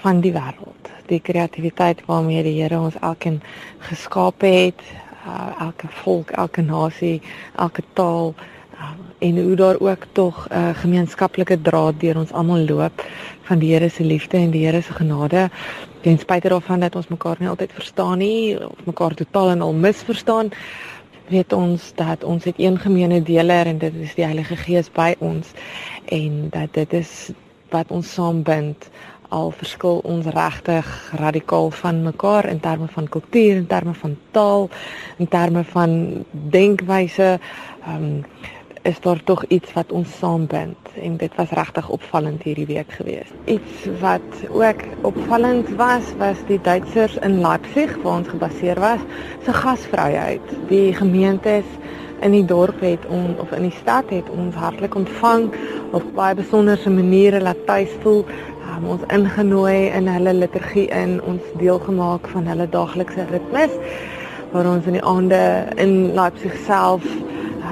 [0.03, 0.91] van die wêreld.
[1.11, 3.41] Die kreatiwiteit waarmee die Here ons elkeen
[3.89, 4.79] geskaap het,
[5.27, 7.21] uh, elke volk, elke nasie,
[7.55, 8.52] elke taal uh,
[9.17, 13.05] en hoe daar ook tog 'n uh, gemeenskaplike draad deur ons almal loop
[13.41, 15.49] van die Here se liefde en die Here se genade.
[16.01, 19.73] Ten spyte daarvan dat ons mekaar nie altyd verstaan nie of mekaar totaal en al
[19.73, 20.49] misverstaan,
[21.27, 25.15] weet ons dat ons het een gemeene deler en dit is die Heilige Gees by
[25.19, 25.51] ons
[26.05, 27.31] en dat dit is
[27.69, 28.89] wat ons saambind
[29.33, 34.69] al verskil ons regtig radikaal van mekaar in terme van kultuur, in terme van taal,
[35.17, 37.39] in terme van denkwyse,
[37.85, 38.25] ehm um,
[38.83, 43.29] is daar tog iets wat ons saambind en dit was regtig opvallend hierdie week gewees.
[43.45, 48.99] Iets wat ook opvallend was was die Duitsers in Leipzig waar ons gebaseer was,
[49.45, 50.55] se gasvryheid.
[50.67, 51.67] Die gemeentes
[52.21, 55.47] in die dorp het on, of in die stad het ons hartlik ontvang
[55.91, 58.25] op baie besonderse maniere laat tuis voel
[58.73, 63.75] um, ons ingenooi in hulle liturgie in ons deelgemaak van hulle daaglikse ritmes
[64.51, 65.43] waar ons in die aande
[65.81, 67.07] in Leipzig self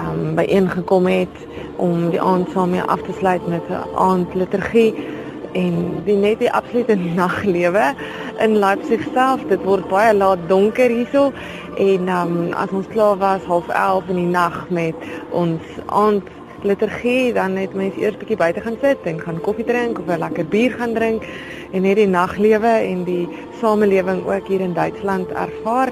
[0.01, 1.37] um, byeengekom het
[1.77, 4.93] om die aand saam mee af te sluit met 'n aandliturgie
[5.53, 7.93] en die net die absolute naglewe
[8.39, 11.31] in Leipzig self dit word baie laat donker hierso
[11.77, 14.95] en um, as ons klaar was half 11 in die nag met
[15.31, 16.29] ons aand
[16.63, 20.19] liturgie, dan het mense eers bietjie buite gaan sit en gaan koffie drink of 'n
[20.19, 21.23] lekker bier gaan drink
[21.71, 23.27] en net die naglewe en die
[23.61, 25.89] samelewing ook hier in Duitsland ervaar.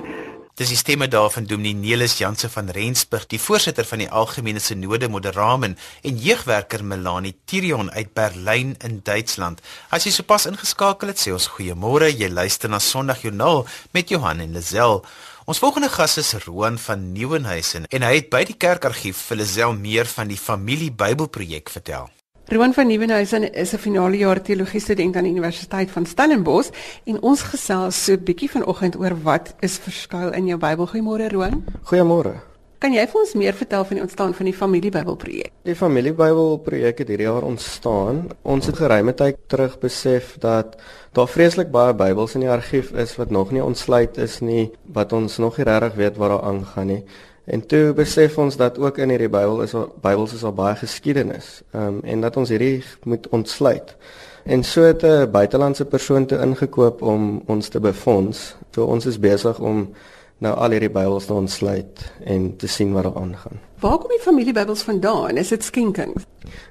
[0.60, 5.08] Dis die stemme daarvan Dominee Nelis Janse van Rensburg, die voorsitter van die Algemene Sinode
[5.08, 9.64] Moderamen en jeugwerker Melanie Tirion uit Berlyn in Duitsland.
[9.88, 12.12] As jy sopas ingeskakel het, sê ons goeiemôre.
[12.12, 13.64] Jy luister na Sondagjoernaal
[13.96, 15.00] met Johan en Lazel.
[15.48, 19.80] Ons volgende gas is Roan van Nieuwenhuizen en hy het by die kerkargief vir Lisel
[19.80, 22.12] meer van die familie Bybelprojek vertel.
[22.52, 26.70] Roan van Nieuwenhuizen is 'n finale jaar teologie student aan die Universiteit van Stellenbosch
[27.06, 30.88] en ons gesels so 'n bietjie vanoggend oor wat is verskuil in jou Bybel.
[30.88, 31.64] Goeiemôre Roan.
[31.84, 32.34] Goeiemôre.
[32.80, 35.52] Kan jy vir ons meer vertel van die ontstaan van die Familie Bybelprojek?
[35.64, 38.28] Die Familie Bybelprojek het hierdie jaar ontstaan.
[38.42, 40.82] Ons het geruime tyd terug besef dat
[41.12, 45.14] daar vreeslik baie Bybels in die argief is wat nog nie ontsluit is nie, wat
[45.14, 47.04] ons nog nie regtig weet wat daar aangaan nie.
[47.50, 51.62] En toe besef ons dat ook in hierdie Bybel is Bybels is al baie geskiedenis.
[51.72, 53.96] Ehm um, en dat ons hierdie moet ontsluit.
[54.44, 58.56] En so het 'n buitelandse persoon toe ingekoop om ons te befonds.
[58.72, 59.90] So ons is besig om
[60.38, 63.60] nou al hierdie Bybels te ontsluit en te sien wat daar aangaan.
[63.80, 65.38] Waar kom die familie Bybels vandaan?
[65.38, 66.24] Is dit skenkings?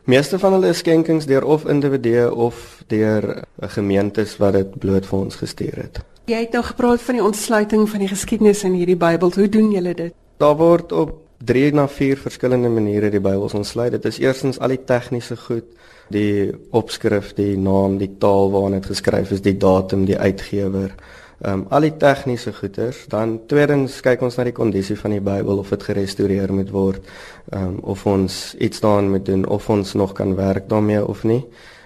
[0.04, 5.18] Meeste van hulle is skenkings deur of individue of deur gemeentes wat dit bloot vir
[5.18, 6.00] ons gestuur het.
[6.24, 9.32] Jy het nou gepraat van die ontsluiting van die geskiedenis in hierdie Bybel.
[9.34, 10.14] Hoe doen julle dit?
[10.38, 13.92] Daar word op 3 na 4 verskillende maniere die Bybels ontsluit.
[13.94, 15.66] Dit is eerstens al die tegniese goed,
[16.14, 20.94] die opskrif, die naam, die taal waarin dit geskryf is, die datum, die uitgewer
[21.38, 25.22] Ehm um, al die tegniese goeders, dan tweedens kyk ons na die kondisie van die
[25.22, 27.04] Bybel of dit gerestoreer moet word,
[27.52, 31.22] ehm um, of ons iets daaraan moet doen of ons nog kan werk daarmee of
[31.22, 31.44] nie.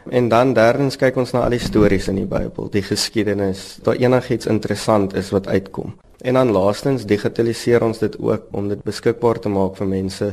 [0.09, 4.01] En dan derdens kyk ons na al die stories in die Bybel, die geskiedenis, daar
[4.01, 5.93] enigiets interessant is wat uitkom.
[6.23, 10.29] En dan laastens digitaliseer ons dit ook om dit beskikbaar te maak vir mense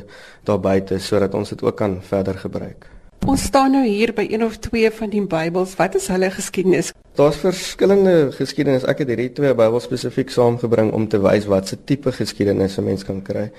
[0.46, 2.86] daar buite sodat ons dit ook kan verder gebruik.
[3.26, 5.74] Ons staan nou hier by een of twee van die Bybels.
[5.76, 6.94] Wat is hulle geskiedenis?
[7.18, 8.86] Daar's verskillende geskiedenis.
[8.86, 12.86] Ek het hierdie twee Bybels spesifiek saamgebring om te wys wat se tipe geskiedenis 'n
[12.86, 13.50] mens kan kry.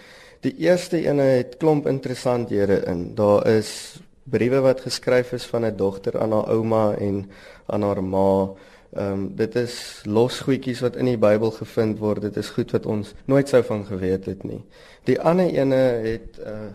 [0.41, 3.15] Die eerste ene het klomp interessanthede in.
[3.15, 7.31] Daar is briewe wat geskryf is van 'n dogter aan haar ouma en
[7.67, 8.49] aan haar ma.
[8.93, 12.23] Ehm um, dit is los goedjies wat in die Bybel gevind word.
[12.23, 14.65] Dit is goed wat ons nooit sou van geweet het nie.
[15.07, 16.71] Die ander ene het 'n uh,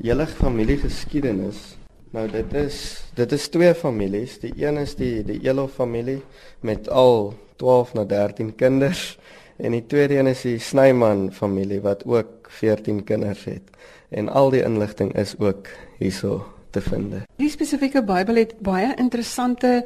[0.00, 1.76] hele familiegeskiedenis.
[2.10, 4.38] Nou dit is dit is twee families.
[4.40, 6.22] Die een is die die Elof familie
[6.60, 9.18] met al 12 na 13 kinders
[9.56, 13.62] en die tweede een is die Snyman familie wat ook 14 kinders het.
[14.08, 15.66] En al die inligting is ook
[15.98, 17.14] hierso te vind.
[17.36, 19.84] Die spesifieke Bybel het baie interessante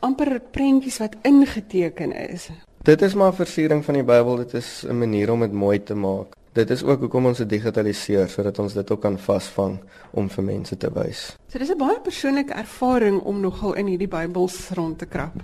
[0.00, 2.48] amper prentjies wat ingeteken is.
[2.82, 5.94] Dit is maar versiering van die Bybel, dit is 'n manier om dit mooi te
[5.94, 6.35] maak.
[6.56, 9.74] Dit is ook hoekom ons dit digitaliseer sodat ons dit ook kan vasvang
[10.16, 11.36] om vir mense te wys.
[11.52, 15.34] So dis 'n baie persoonlike ervaring om nogal in hierdie Bybels rond te krap.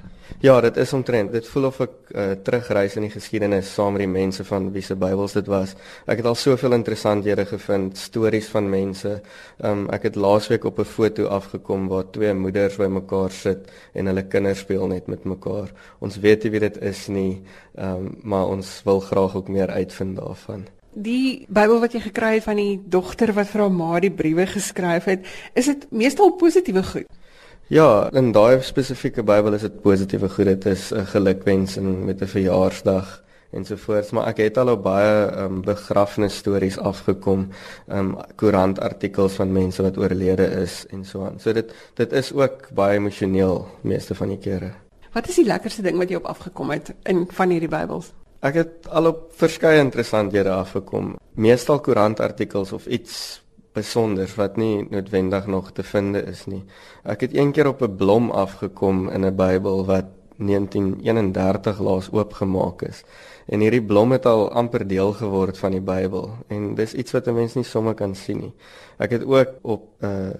[0.40, 1.32] Ja, dit is omtrent.
[1.32, 4.82] Dit voel of ek uh, terugreis in die geskiedenis saam met die mense van wie
[4.82, 5.74] se Bybels dit was.
[6.06, 9.20] Ek het al soveel interessanthede gevind, stories van mense.
[9.60, 14.06] Um, ek het laasweek op 'n foto afgekom waar twee moeders by mekaar sit en
[14.06, 15.72] hulle kinders speel net met mekaar.
[16.00, 17.42] Ons weet nie wie dit is nie,
[17.76, 20.64] um, maar ons wil graag ook meer uitvind daarvan.
[20.92, 24.44] Die Bybel wat jy gekry het van die dogter wat vir haar ma die briewe
[24.46, 25.24] geskryf het,
[25.56, 27.08] is dit meestal positiewe goed?
[27.72, 30.50] Ja, in daai spesifieke Bybel is dit positiewe goed.
[30.50, 35.62] Dit is 'n gelukwensing met 'n verjaarsdag ensovoorts, maar ek het al op baie um,
[35.62, 37.48] begrafnis stories afgekom,
[37.88, 41.40] um koerantartikels van mense wat oorlede is en so aan.
[41.40, 44.72] So dit dit is ook baie emosioneel meeste van die kere.
[45.12, 48.12] Wat is die lekkerste ding wat jy op afgekom het in van hierdie Bybels?
[48.42, 55.46] Ek het al op verskeie interessanthede afgekom, meestal koerantartikels of iets besonders wat nie noodwendig
[55.46, 56.64] nog te vind is nie.
[57.06, 62.82] Ek het een keer op 'n blom afgekom in 'n Bybel wat 1931 laas oopgemaak
[62.82, 63.04] is.
[63.46, 67.26] En hierdie blom het al amper deel geword van die Bybel en dis iets wat
[67.26, 68.54] 'n mens nie sommer kan sien nie.
[68.98, 70.30] Ek het ook op 'n uh,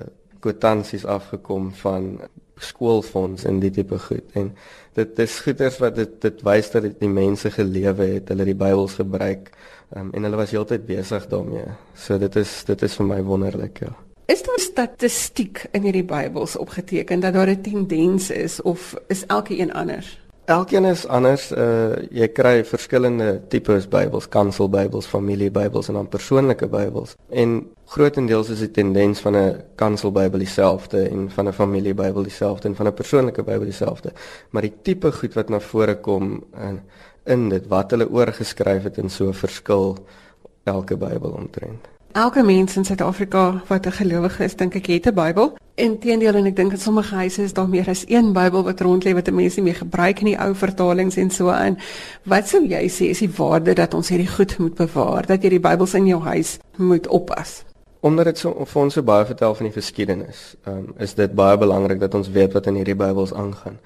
[0.43, 2.19] kwitansies afgekom van
[2.63, 4.53] skoolfonds en dit tipe goed en
[4.95, 8.99] dit is goeders wat dit dit wys dat die mense gelewe het, hulle die Bybels
[9.01, 9.51] gebruik
[9.97, 11.69] um, en hulle was heeltyd besig daarmee.
[11.97, 13.93] So dit is dit is vir my wonderlik, ja.
[14.31, 19.59] Is daar statistiek in hierdie Bybels opgeteken dat daar 'n tendens is of is elke
[19.59, 20.22] een anders?
[20.53, 21.47] Elkeen is anders.
[21.57, 27.15] Uh jy kry verskillende tipes Bybels, kanselbybels, familiebybels en dan persoonlike Bybels.
[27.31, 27.55] En
[27.95, 32.87] grootendeels is die tendens van 'n kanselbybel dieselfde en van 'n familiebybel dieselfde en van
[32.87, 34.13] 'n persoonlike Bybel dieselfde.
[34.51, 36.81] Maar die tipe goed wat na vore kom in
[37.25, 39.97] in dit wat hulle oorgeskryf het en so verskil
[40.65, 41.89] elke Bybel omtrent.
[42.13, 45.57] Elke mens in Suid-Afrika wat 'n gelowige is, dink ek het 'n Bybel.
[45.75, 49.05] Inteendeel en ek dink in sommige huise is daar meer as een Bybel wat rond
[49.05, 51.79] lê wat mense nie meer gebruik in die ou vertalings en so aan.
[52.23, 55.49] Wat sou jy sê is die waarde dat ons hierdie goed moet bewaar, dat jy
[55.49, 57.65] die Bybels in jou huis moet oppas?
[58.03, 61.55] Omdat dit so vir ons so baie vertel van die geskiedenis, um, is dit baie
[61.55, 63.77] belangrik dat ons weet wat in hierdie Bybels aangaan.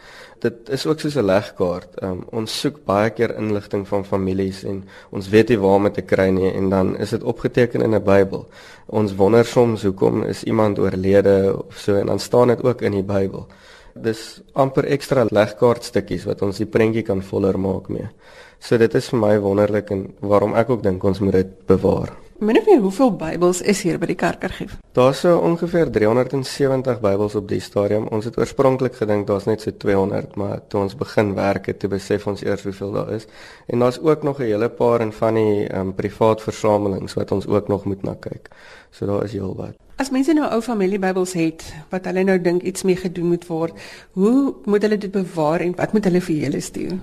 [0.40, 2.00] Dit is ook soos 'n legkaart.
[2.02, 6.00] Um, ons soek baie keer inligting van families en ons weet nie waar om te
[6.00, 8.48] kry nie en dan is dit opgeteken in 'n Bybel.
[8.86, 12.92] Ons wonder soms hoekom is iemand oorlede of so en dan staan dit ook in
[12.92, 13.46] die Bybel.
[13.94, 18.08] Dis amper ekstra legkaartstukkies wat ons die prentjie kan voller maak mee.
[18.58, 22.25] So dit is vir my wonderlik en waarom ek ook dink ons moet dit bewaar.
[22.38, 24.74] Min of meer hoeveel Bybels is hier by die kerkargief?
[24.92, 28.10] Daar's so ongeveer 370 Bybels op die stadium.
[28.12, 31.88] Ons het oorspronklik gedink daar's net so 200, maar toe ons begin werk het, toe
[31.94, 33.24] besef ons eers hoeveel daar is.
[33.72, 37.46] En daar's ook nog 'n hele paar in van die um, privaat versamelings wat ons
[37.46, 38.50] ook nog moet na kyk.
[38.90, 39.74] So daar is heelwat.
[39.96, 43.72] As mense nou ou familiebybels het wat hulle nou dink iets mee gedoen moet word,
[44.12, 46.98] hoe moet hulle dit bewaar en wat moet hulle vir julle stuur?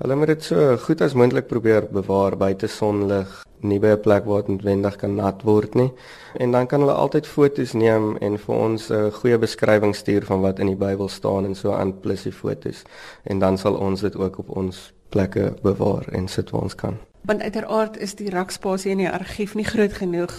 [0.00, 4.24] Hulle moet dit so goed as moontlik probeer bewaar buite sonlig, nie by 'n plek
[4.24, 5.92] waar dit noodwendig kan nat word nie.
[6.38, 10.40] En dan kan hulle altyd foto's neem en vir ons 'n goeie beskrywing stuur van
[10.40, 12.82] wat in die Bybel staan en so aan plus die foto's.
[13.24, 17.09] En dan sal ons dit ook op ons plekke bewaar en sit waar ons kan.
[17.28, 20.32] Want uiteraard is die rakspasie in die argief nie groot genoeg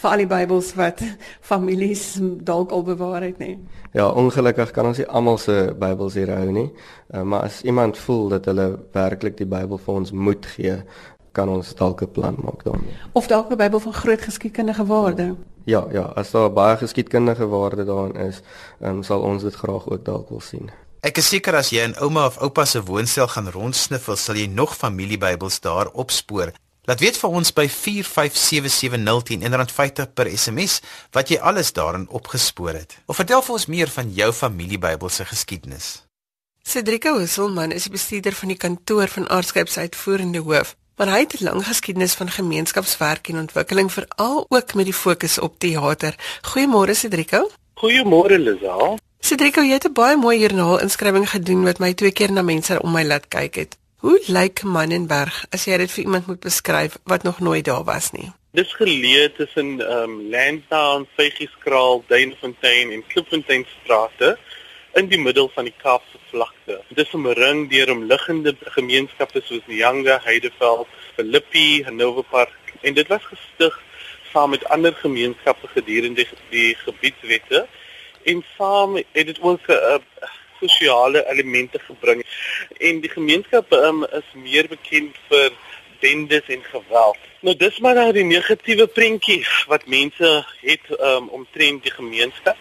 [0.00, 1.02] vir al die Bybels wat
[1.40, 3.58] families dalk al bewaar het nie.
[3.92, 6.68] Ja, ongelukkig kan ons nie almal se Bybels hier hou nie.
[7.14, 10.78] Uh, maar as iemand voel dat hulle werklik die Bybel vir ons moet gee,
[11.32, 12.94] kan ons dalk 'n plan maak daarmee.
[13.12, 15.34] Of dalk 'n Bybel van groot geskiedkundige waarde.
[15.64, 18.40] Ja, ja, as daar baie geskiedkundige waarde daarin is,
[18.80, 20.70] um, sal ons dit graag ook dalk wil sien.
[21.08, 24.44] Ek is seker as jy in ouma of oupa se woonstel gaan rondsniffel, sal jy
[24.52, 26.50] nog familiebybels daar opspoor.
[26.84, 30.82] Laat weet vir ons by 4577010 en R50 per SMS
[31.16, 32.98] wat jy alles daarin opgespoor het.
[33.08, 35.88] Of vertel vir ons meer van jou familiebybel se geskiedenis.
[36.60, 40.76] Cedrica Husselman is die bestuurder van die kantoor van Aardskyp se uitvoerende hoof.
[41.00, 45.38] Maar hy het 'n lang geskiedenis van gemeenskapswerk en ontwikkeling veral ook met die fokus
[45.38, 46.14] op teater.
[46.52, 47.48] Goeiemôre Cedrico.
[47.80, 48.98] Goeiemôre Liza.
[49.20, 52.82] Cedrico, jy het 'n baie mooi joernaal inskrywing gedoen wat my twee keer na mense
[52.82, 53.78] om my laat kyk het.
[53.96, 58.12] Hoe lyk Mannenberg as jy dit vir iemand moet beskryf wat nog nooit daar was
[58.12, 58.30] nie?
[58.52, 64.38] Dis geleë tussen ehm um, Landtown, Vygieskraal, Duinfontein en Klipfontein strate
[64.94, 66.80] in die middel van die Kaapse vlakte.
[66.88, 73.24] Dit is omring deur omliggende gemeenskappe soos Nyanga, Heideveld, Philippi, Hanover Park en dit was
[73.24, 73.82] gestig
[74.32, 77.66] saam met ander gemeenskappe gedurende die, die gebiedswette
[78.24, 80.28] en saam het dit ook 'n uh, eh,
[80.60, 82.24] sosiale elemente gebring
[82.78, 85.52] en die gemeenskap um, is meer bekend vir
[86.00, 87.16] bendes en geweld.
[87.40, 92.56] Nou dis maar nou die negatiewe prentjie wat mense het um, omtrent die gemeenskap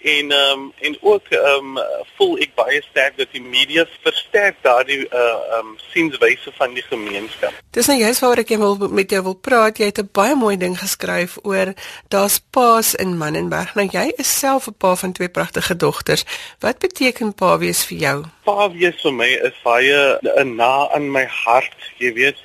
[0.00, 1.84] en ehm um, en ook ehm um,
[2.16, 6.84] voel ek baie sterk dat die media versterk daardie uh ehm um, sienswyse van die
[6.88, 7.52] gemeenskap.
[7.70, 9.78] Dis nou juist waaroor ek wil met jou wil praat.
[9.78, 11.74] Jy het 'n baie mooi ding geskryf oor
[12.08, 13.74] daar's paas in Mannenberg.
[13.74, 16.24] Nou jy is self 'n pa van twee pragtige dogters.
[16.60, 18.24] Wat beteken pa wees vir jou?
[18.44, 22.36] Pa wees vir my is baie 'n na aan my hart, jy weet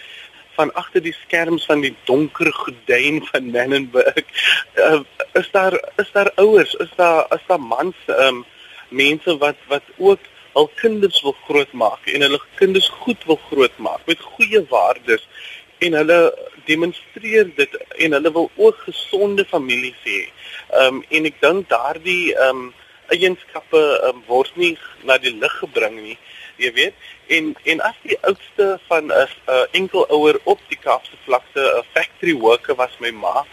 [0.62, 4.28] van agter die skerms van die donker gordyn van Menenberg
[4.78, 5.02] uh,
[5.40, 7.98] is daar is daar ouers is daar is daar mans
[8.28, 8.44] um,
[8.90, 14.30] mense wat wat ook hul kinders wil grootmaak en hulle kinders goed wil grootmaak met
[14.36, 15.28] goeie waardes
[15.82, 16.20] en hulle
[16.68, 20.22] demonstreer dit en hulle wil ook gesonde families hê.
[20.70, 22.68] Ehm um, en ek dink daardie ehm um,
[23.12, 24.76] eienskappe um, word nie
[25.08, 26.18] na die lig gebring nie
[26.62, 26.94] jy weet.
[27.28, 31.86] En en as die oudste van 'n uh, enkel ouer op die Kaapse vlakte 'n
[31.94, 33.46] factory worker was my ma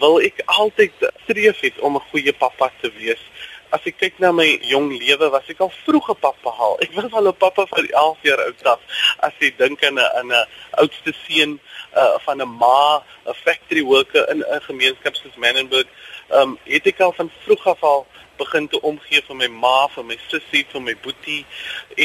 [0.00, 0.92] wil ek altyd
[1.24, 3.22] streef het om 'n goeie pappa te wees.
[3.70, 6.76] As ek kyk na my jong lewe was ek al vroeg 'n pappa haal.
[6.80, 8.80] Ek was al 'n pappa van 11 jaar oud af.
[9.18, 11.60] As jy dink aan 'n aan 'n oudste seun
[11.96, 15.86] uh, van 'n ma 'n factory worker in 'n gemeenskap soos Menenberg
[16.30, 18.06] um, het ek al van vroeg af al
[18.42, 21.42] begin te omgee vir my ma, vir my sussie, vir my boetie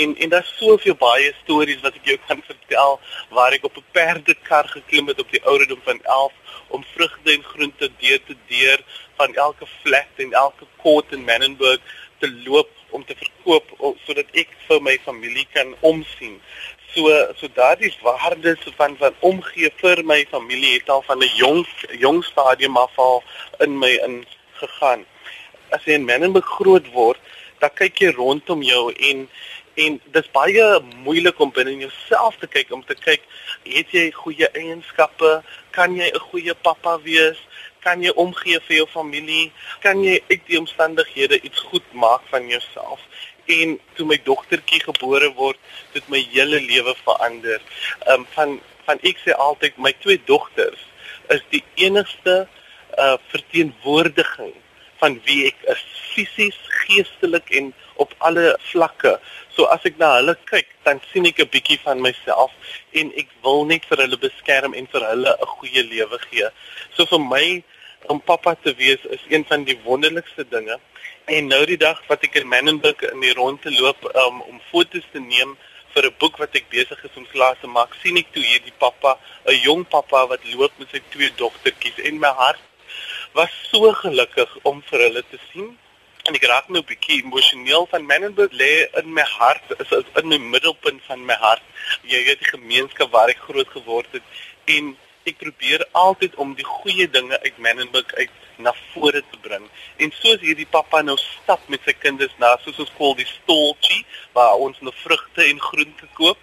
[0.01, 2.99] en en daar's soveel baie stories wat ek jou kan vertel
[3.37, 6.33] waar ek op 'n perdekar geklim het op die ouderdom van 11
[6.75, 8.79] om vrugte en groente deur te deur
[9.17, 11.81] van elke flat en elke court in Menenberg
[12.19, 16.39] te loop om te verkoop sodat ek vir my familie kan omsien.
[16.93, 21.65] So so daardie waardes van van omgee vir my familie het al van 'n jong
[22.05, 23.23] jong stadium af al
[23.59, 24.25] in my in
[24.61, 25.05] gegaan
[25.71, 27.19] as jy in Menenberg groot word,
[27.61, 29.27] dan kyk jy rondom jou en
[29.77, 30.63] en dis baie
[31.05, 33.21] moeilik om binne in jouself te kyk om te kyk
[33.69, 37.37] het jy goeie eienskappe, kan jy 'n goeie pappa wees?
[37.85, 39.51] Kan jy omgee vir jou familie?
[39.81, 42.99] Kan jy uit die omstandighede iets goed maak van jouself?
[43.45, 45.57] En toe my dogtertjie gebore word,
[45.93, 47.61] het my hele lewe verander.
[48.07, 50.79] Ehm um, van van ek sê altyd my twee dogters
[51.29, 52.47] is die enigste
[52.97, 54.55] uh verteenwoordiging
[55.01, 55.83] van wie ek is
[56.13, 56.57] fisies,
[56.87, 59.17] geestelik en op alle vlakke.
[59.55, 62.51] So as ek na hulle kyk, dan sien ek 'n bietjie van myself
[62.93, 66.49] en ek wil net vir hulle beskerm en vir hulle 'n goeie lewe gee.
[66.95, 67.63] So vir my
[68.07, 70.79] om pappa te wees is een van die wonderlikste dinge.
[71.25, 75.07] En nou die dag wat ek in Menenberg in die rondte loop um, om foto's
[75.11, 75.57] te neem
[75.93, 78.77] vir 'n boek wat ek besig is om klaar te maak, sien ek toe hierdie
[78.77, 82.61] pappa, 'n jong pappa wat loop met sy twee dogtertjies en my hart
[83.37, 85.67] was so gelukkig om vir hulle te sien.
[86.27, 90.27] En ek raak nou 'n bietjie emosioneel van Menenberg lê in my hart is, in
[90.27, 91.65] my middelpunt van my hart.
[92.13, 94.25] Jy weet die gemeenskap waar ek groot geword het.
[94.65, 94.97] En
[95.29, 99.69] ek probeer altyd om die goeie dinge uit Menenberg uit na vore te bring.
[99.97, 104.01] En soos hierdie pappa nou stap met sy kinders na soos ons koel die stoltjie
[104.33, 106.39] waar ons nou vrugte en groente koop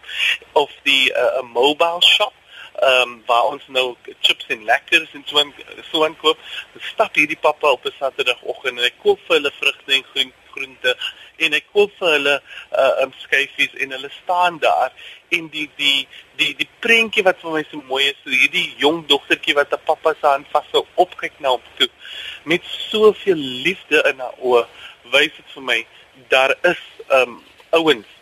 [0.53, 2.35] of die uh, 'n mobile shop
[2.75, 5.53] ehm um, waar ons nou chips en lekkers en so aan
[5.91, 6.39] so aan koop.
[6.93, 10.97] Stap hierdie pappa op 'n Saterdagoggend en hy koop vir hulle vrugte en groen, groente
[11.37, 12.35] en hy koop vir hulle
[12.83, 14.93] uh um, skyfies en hulle staan daar
[15.29, 16.07] en die die
[16.41, 19.87] die die prentjie wat vir my so mooi is, so hierdie jong dogtertjie wat 'n
[19.91, 21.91] pappa se hand vashou opkyk na hom toe
[22.45, 24.67] met soveel liefde in haar oë,
[25.15, 25.81] wys dit vir my
[26.29, 26.83] daar is
[27.21, 28.14] um ouens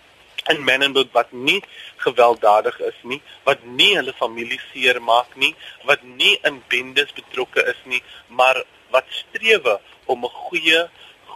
[0.50, 1.62] in Menenberg wat nie
[1.96, 7.78] gewelddadig is nie, wat nie hulle familie seermaak nie, wat nie in bendes betrokke is
[7.84, 10.88] nie, maar wat strewe om 'n goeie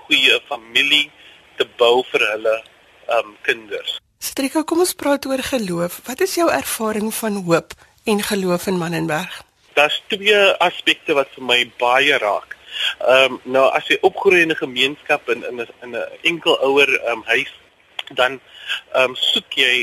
[0.07, 1.11] goeie familie
[1.57, 2.57] te bou vir hulle
[3.19, 3.99] um kinders.
[4.19, 6.01] Strika, kom ons praat oor geloof.
[6.07, 9.43] Wat is jou ervaring van hoop en geloof in Menenberg?
[9.75, 12.57] Daar's twee aspekte wat vir my baie raak.
[13.01, 16.89] Ehm um, nou as jy opgroei in 'n gemeenskap in in 'n 'n enkel ouer
[16.89, 17.53] ehm um, huis
[18.15, 18.41] dan
[18.93, 19.75] ehm um, soek jy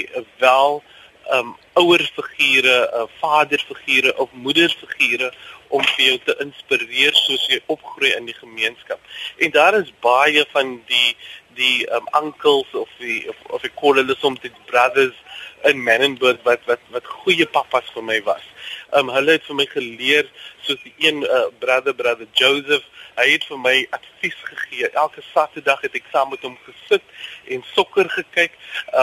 [0.44, 0.84] wel
[1.32, 5.32] ehm um, ouer figure, uh, vaderfigure of moederfigure
[5.74, 9.00] om vir jou te inspireer soos jy opgroei in die gemeenskap.
[9.42, 11.16] En daar is baie van die
[11.58, 15.18] die um uncles of die of, of ek call hulle soms die brothers
[15.70, 18.46] in Menenberg wat wat wat goeie pappas vir my was.
[19.00, 20.28] Um hulle het vir my geleer
[20.66, 22.86] soos die een uh, brother brother Joseph,
[23.18, 24.90] hy het vir my advies gegee.
[24.92, 27.06] Elke Saterdag het ek saam met hom gesit
[27.54, 28.56] en sokker gekyk.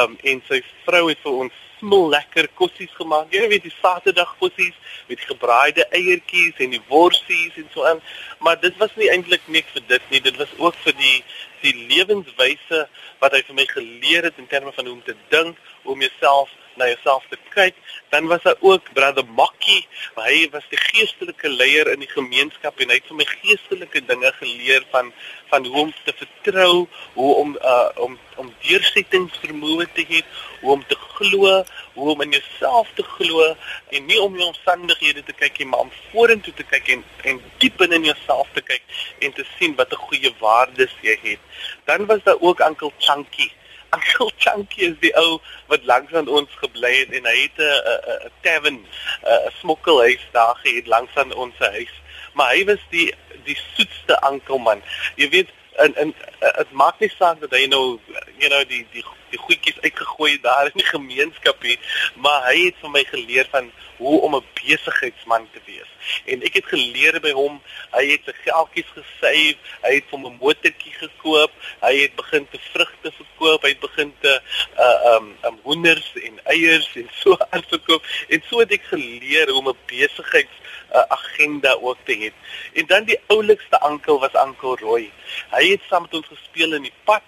[0.02, 3.30] Um en sy vrou het vir ons smil lekker kossies gemaak.
[3.32, 4.76] Jy weet die Saterdag kossies
[5.08, 8.02] met gebraaide eiertjies en die worsies en so aan.
[8.44, 10.22] Maar dit was nie eintlik net vir dit nie.
[10.28, 11.18] Dit was ook vir die
[11.60, 12.86] die lewenswyse
[13.20, 16.04] wat hy vir my geleer het in terme van hoe om te dink, hoe om
[16.06, 17.76] jouself na jouself te kyk.
[18.10, 19.84] Dan was daar ook brother Makkie,
[20.16, 24.32] hy was die geestelike leier in die gemeenskap en hy het vir my geestelike dinge
[24.40, 25.12] geleer van
[25.50, 30.22] van hoe om te vertrou, hoe om uh om om deursettingsvermoë te hê,
[30.62, 31.54] hoe om te glo,
[31.94, 33.46] hoe om in jouself te glo
[33.90, 37.42] en nie om jou omstandighede te kyk nie, maar om vorentoe te kyk en en
[37.62, 41.42] diep in jouself te kyk en te sien wat 'n goeie waardes jy het.
[41.84, 43.50] Dan was daar ook Uncle Chunky.
[43.90, 47.78] Uncle Chunky is die ou wat langs aan ons gebly het en hy het 'n
[48.26, 48.80] 'n tavern,
[49.24, 51.94] 'n smokkelhuis daar gehad langs aan ons huis.
[52.32, 53.14] Maar hy was die
[53.44, 54.82] die soetste ankel man.
[55.16, 57.98] Jy weet en en dit maak nie saak dat hy nou
[58.38, 61.78] you know die die die goedjies uitgegooi daar in die gemeenskap het,
[62.14, 63.70] maar hy het vir my geleer van
[64.00, 65.90] hoe om 'n besigheidsman te wees.
[66.24, 67.60] En ek het geleer by hom,
[67.92, 72.58] hy het sy geldjies gesave, hy het hom 'n motortjie gekoop, hy het begin te
[72.72, 74.40] vrugte verkoop, hy het begin te
[74.78, 78.02] uh um um hoenders en eiers en so aan verkoop.
[78.28, 80.56] En so het ek geleer hoe om 'n besigheids
[80.92, 82.30] uh, agenda ook te hê.
[82.72, 85.10] En dan die oulikste ankel was Ankel Roy.
[85.50, 87.22] Hy het saam met ons gespeel in die pad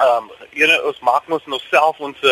[0.00, 2.22] ehm um, know ons maak ons nou self ons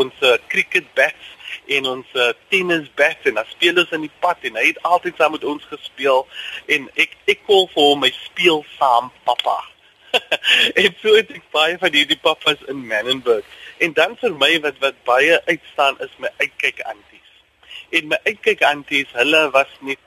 [0.00, 1.30] ons cricket bats
[1.76, 2.16] en ons
[2.52, 5.44] tennis bats en dan speel ons in die pad en hy het altyd saam met
[5.44, 6.26] ons gespeel
[6.76, 9.60] en ek ek call vir hom my speel saam pappa.
[10.80, 13.46] en so het ek baie van hierdie pappas in Menenberg.
[13.82, 17.30] En dan vir my wat wat baie uitstaan is my uitkyk anties.
[17.94, 20.00] En my uitkyk anties, hulle was net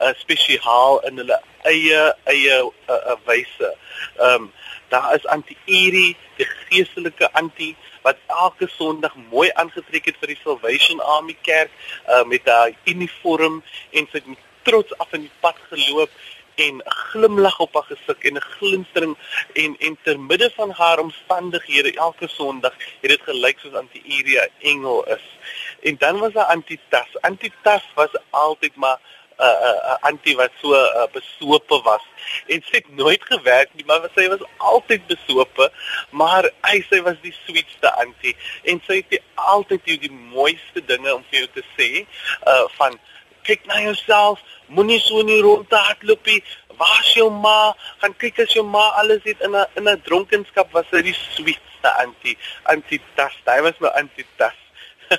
[0.00, 1.38] uh, spesiaal in hulle
[1.68, 3.72] eie eie uh, uh, wyse.
[4.18, 4.52] Ehm um,
[4.92, 7.70] Daar is anti-Eri, die geestelike anti
[8.02, 13.62] wat elke Sondag mooi aangetrek het vir die Salvation Army kerk uh, met haar uniform
[13.90, 16.12] en sy het met trots af in die pad geloop
[16.54, 19.16] en 'n glimlag op haar gesig en 'n glinstering
[19.52, 24.50] en en ter midde van haar omstandighede elke Sondag het dit gelyk soos anti-Eri 'n
[24.58, 25.26] engel is.
[25.82, 27.20] En dan was daar anti-Tas.
[27.20, 28.98] Anti-Tas was altyd maar
[29.42, 32.04] uh, 'n uh, antie wat so uh, besope was.
[32.46, 35.70] En sy het nooit gewerk nie maar sy was altyd besope
[36.10, 41.14] maar hy sy was die sweetste antie en sy het altyd die, die mooiste dinge
[41.14, 41.90] om vir jou te sê
[42.46, 42.98] uh van
[43.46, 46.40] kyk na jouself moenie so in die ronde hardloop nie.
[46.78, 50.72] Waar jou ma gaan kyk as jou ma alles het in 'n in 'n dronkenskap
[50.72, 54.61] was sy die sweetste antie antie tas hy was my antie tas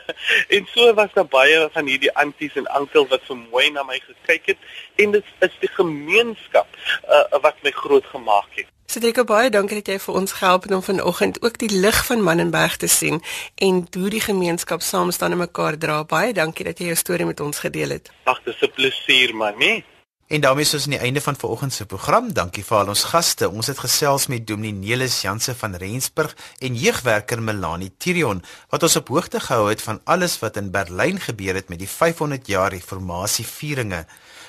[0.55, 3.99] en so was daar baie van hierdie anties en ankels wat so mooi na my
[4.03, 4.57] gekyk het
[4.95, 8.69] en dit is die gemeenskap uh, wat my groot gemaak het.
[8.93, 12.21] Cedric, baie dankie dat jy vir ons gehelp het om vanoggend ook die lig van
[12.21, 13.23] Mannenberg te sien
[13.55, 16.03] en hoe die gemeenskap saam staan en mekaar dra.
[16.03, 18.11] Baie dankie dat jy jou storie met ons gedeel het.
[18.29, 19.83] Ag, dis 'n plesier man, nee.
[20.27, 22.33] En daarmee is ons aan die einde van vanoggend se program.
[22.33, 23.49] Dankie vir al ons gaste.
[23.49, 28.39] Ons het gesels met Dominee Nelis Janse van Rensburg en jeugwerker Melanie Tirion
[28.71, 31.89] wat ons op hoogte gehou het van alles wat in Berlyn gebeur het met die
[31.89, 34.05] 500 jaar reformatie vieringe.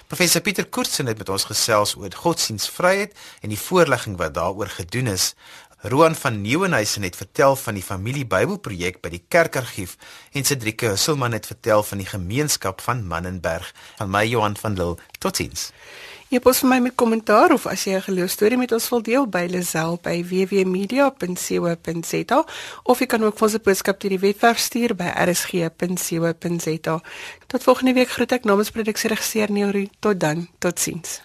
[0.07, 5.07] Professor Pieter Koortsen het met ons gesels oor godsdienstvryheid en die voorlegging wat daaroor gedoen
[5.11, 5.33] is.
[5.87, 9.99] Roan van Nieuwenhuizen het vertel van die familie Bybelprojek by die kerkargief
[10.33, 13.75] en Cedrike Husselman het vertel van die gemeenskap van Mannenberg.
[13.99, 14.97] Van my Johan van Lille.
[15.19, 15.73] Totsiens.
[16.33, 19.47] E-pos vir my met kommentaar of as jy 'n geloostorie met ons wil deel by
[19.51, 22.45] Lazel by www.media.co.za
[22.83, 27.01] of jy kan ook vir ons 'n boodskap deur die webwerf stuur by rsg.co.za.
[27.47, 29.87] Tot volgende week groet ek namens produksieregisseur Neil Roo.
[30.01, 30.49] Tot dan.
[30.59, 31.25] Totsiens.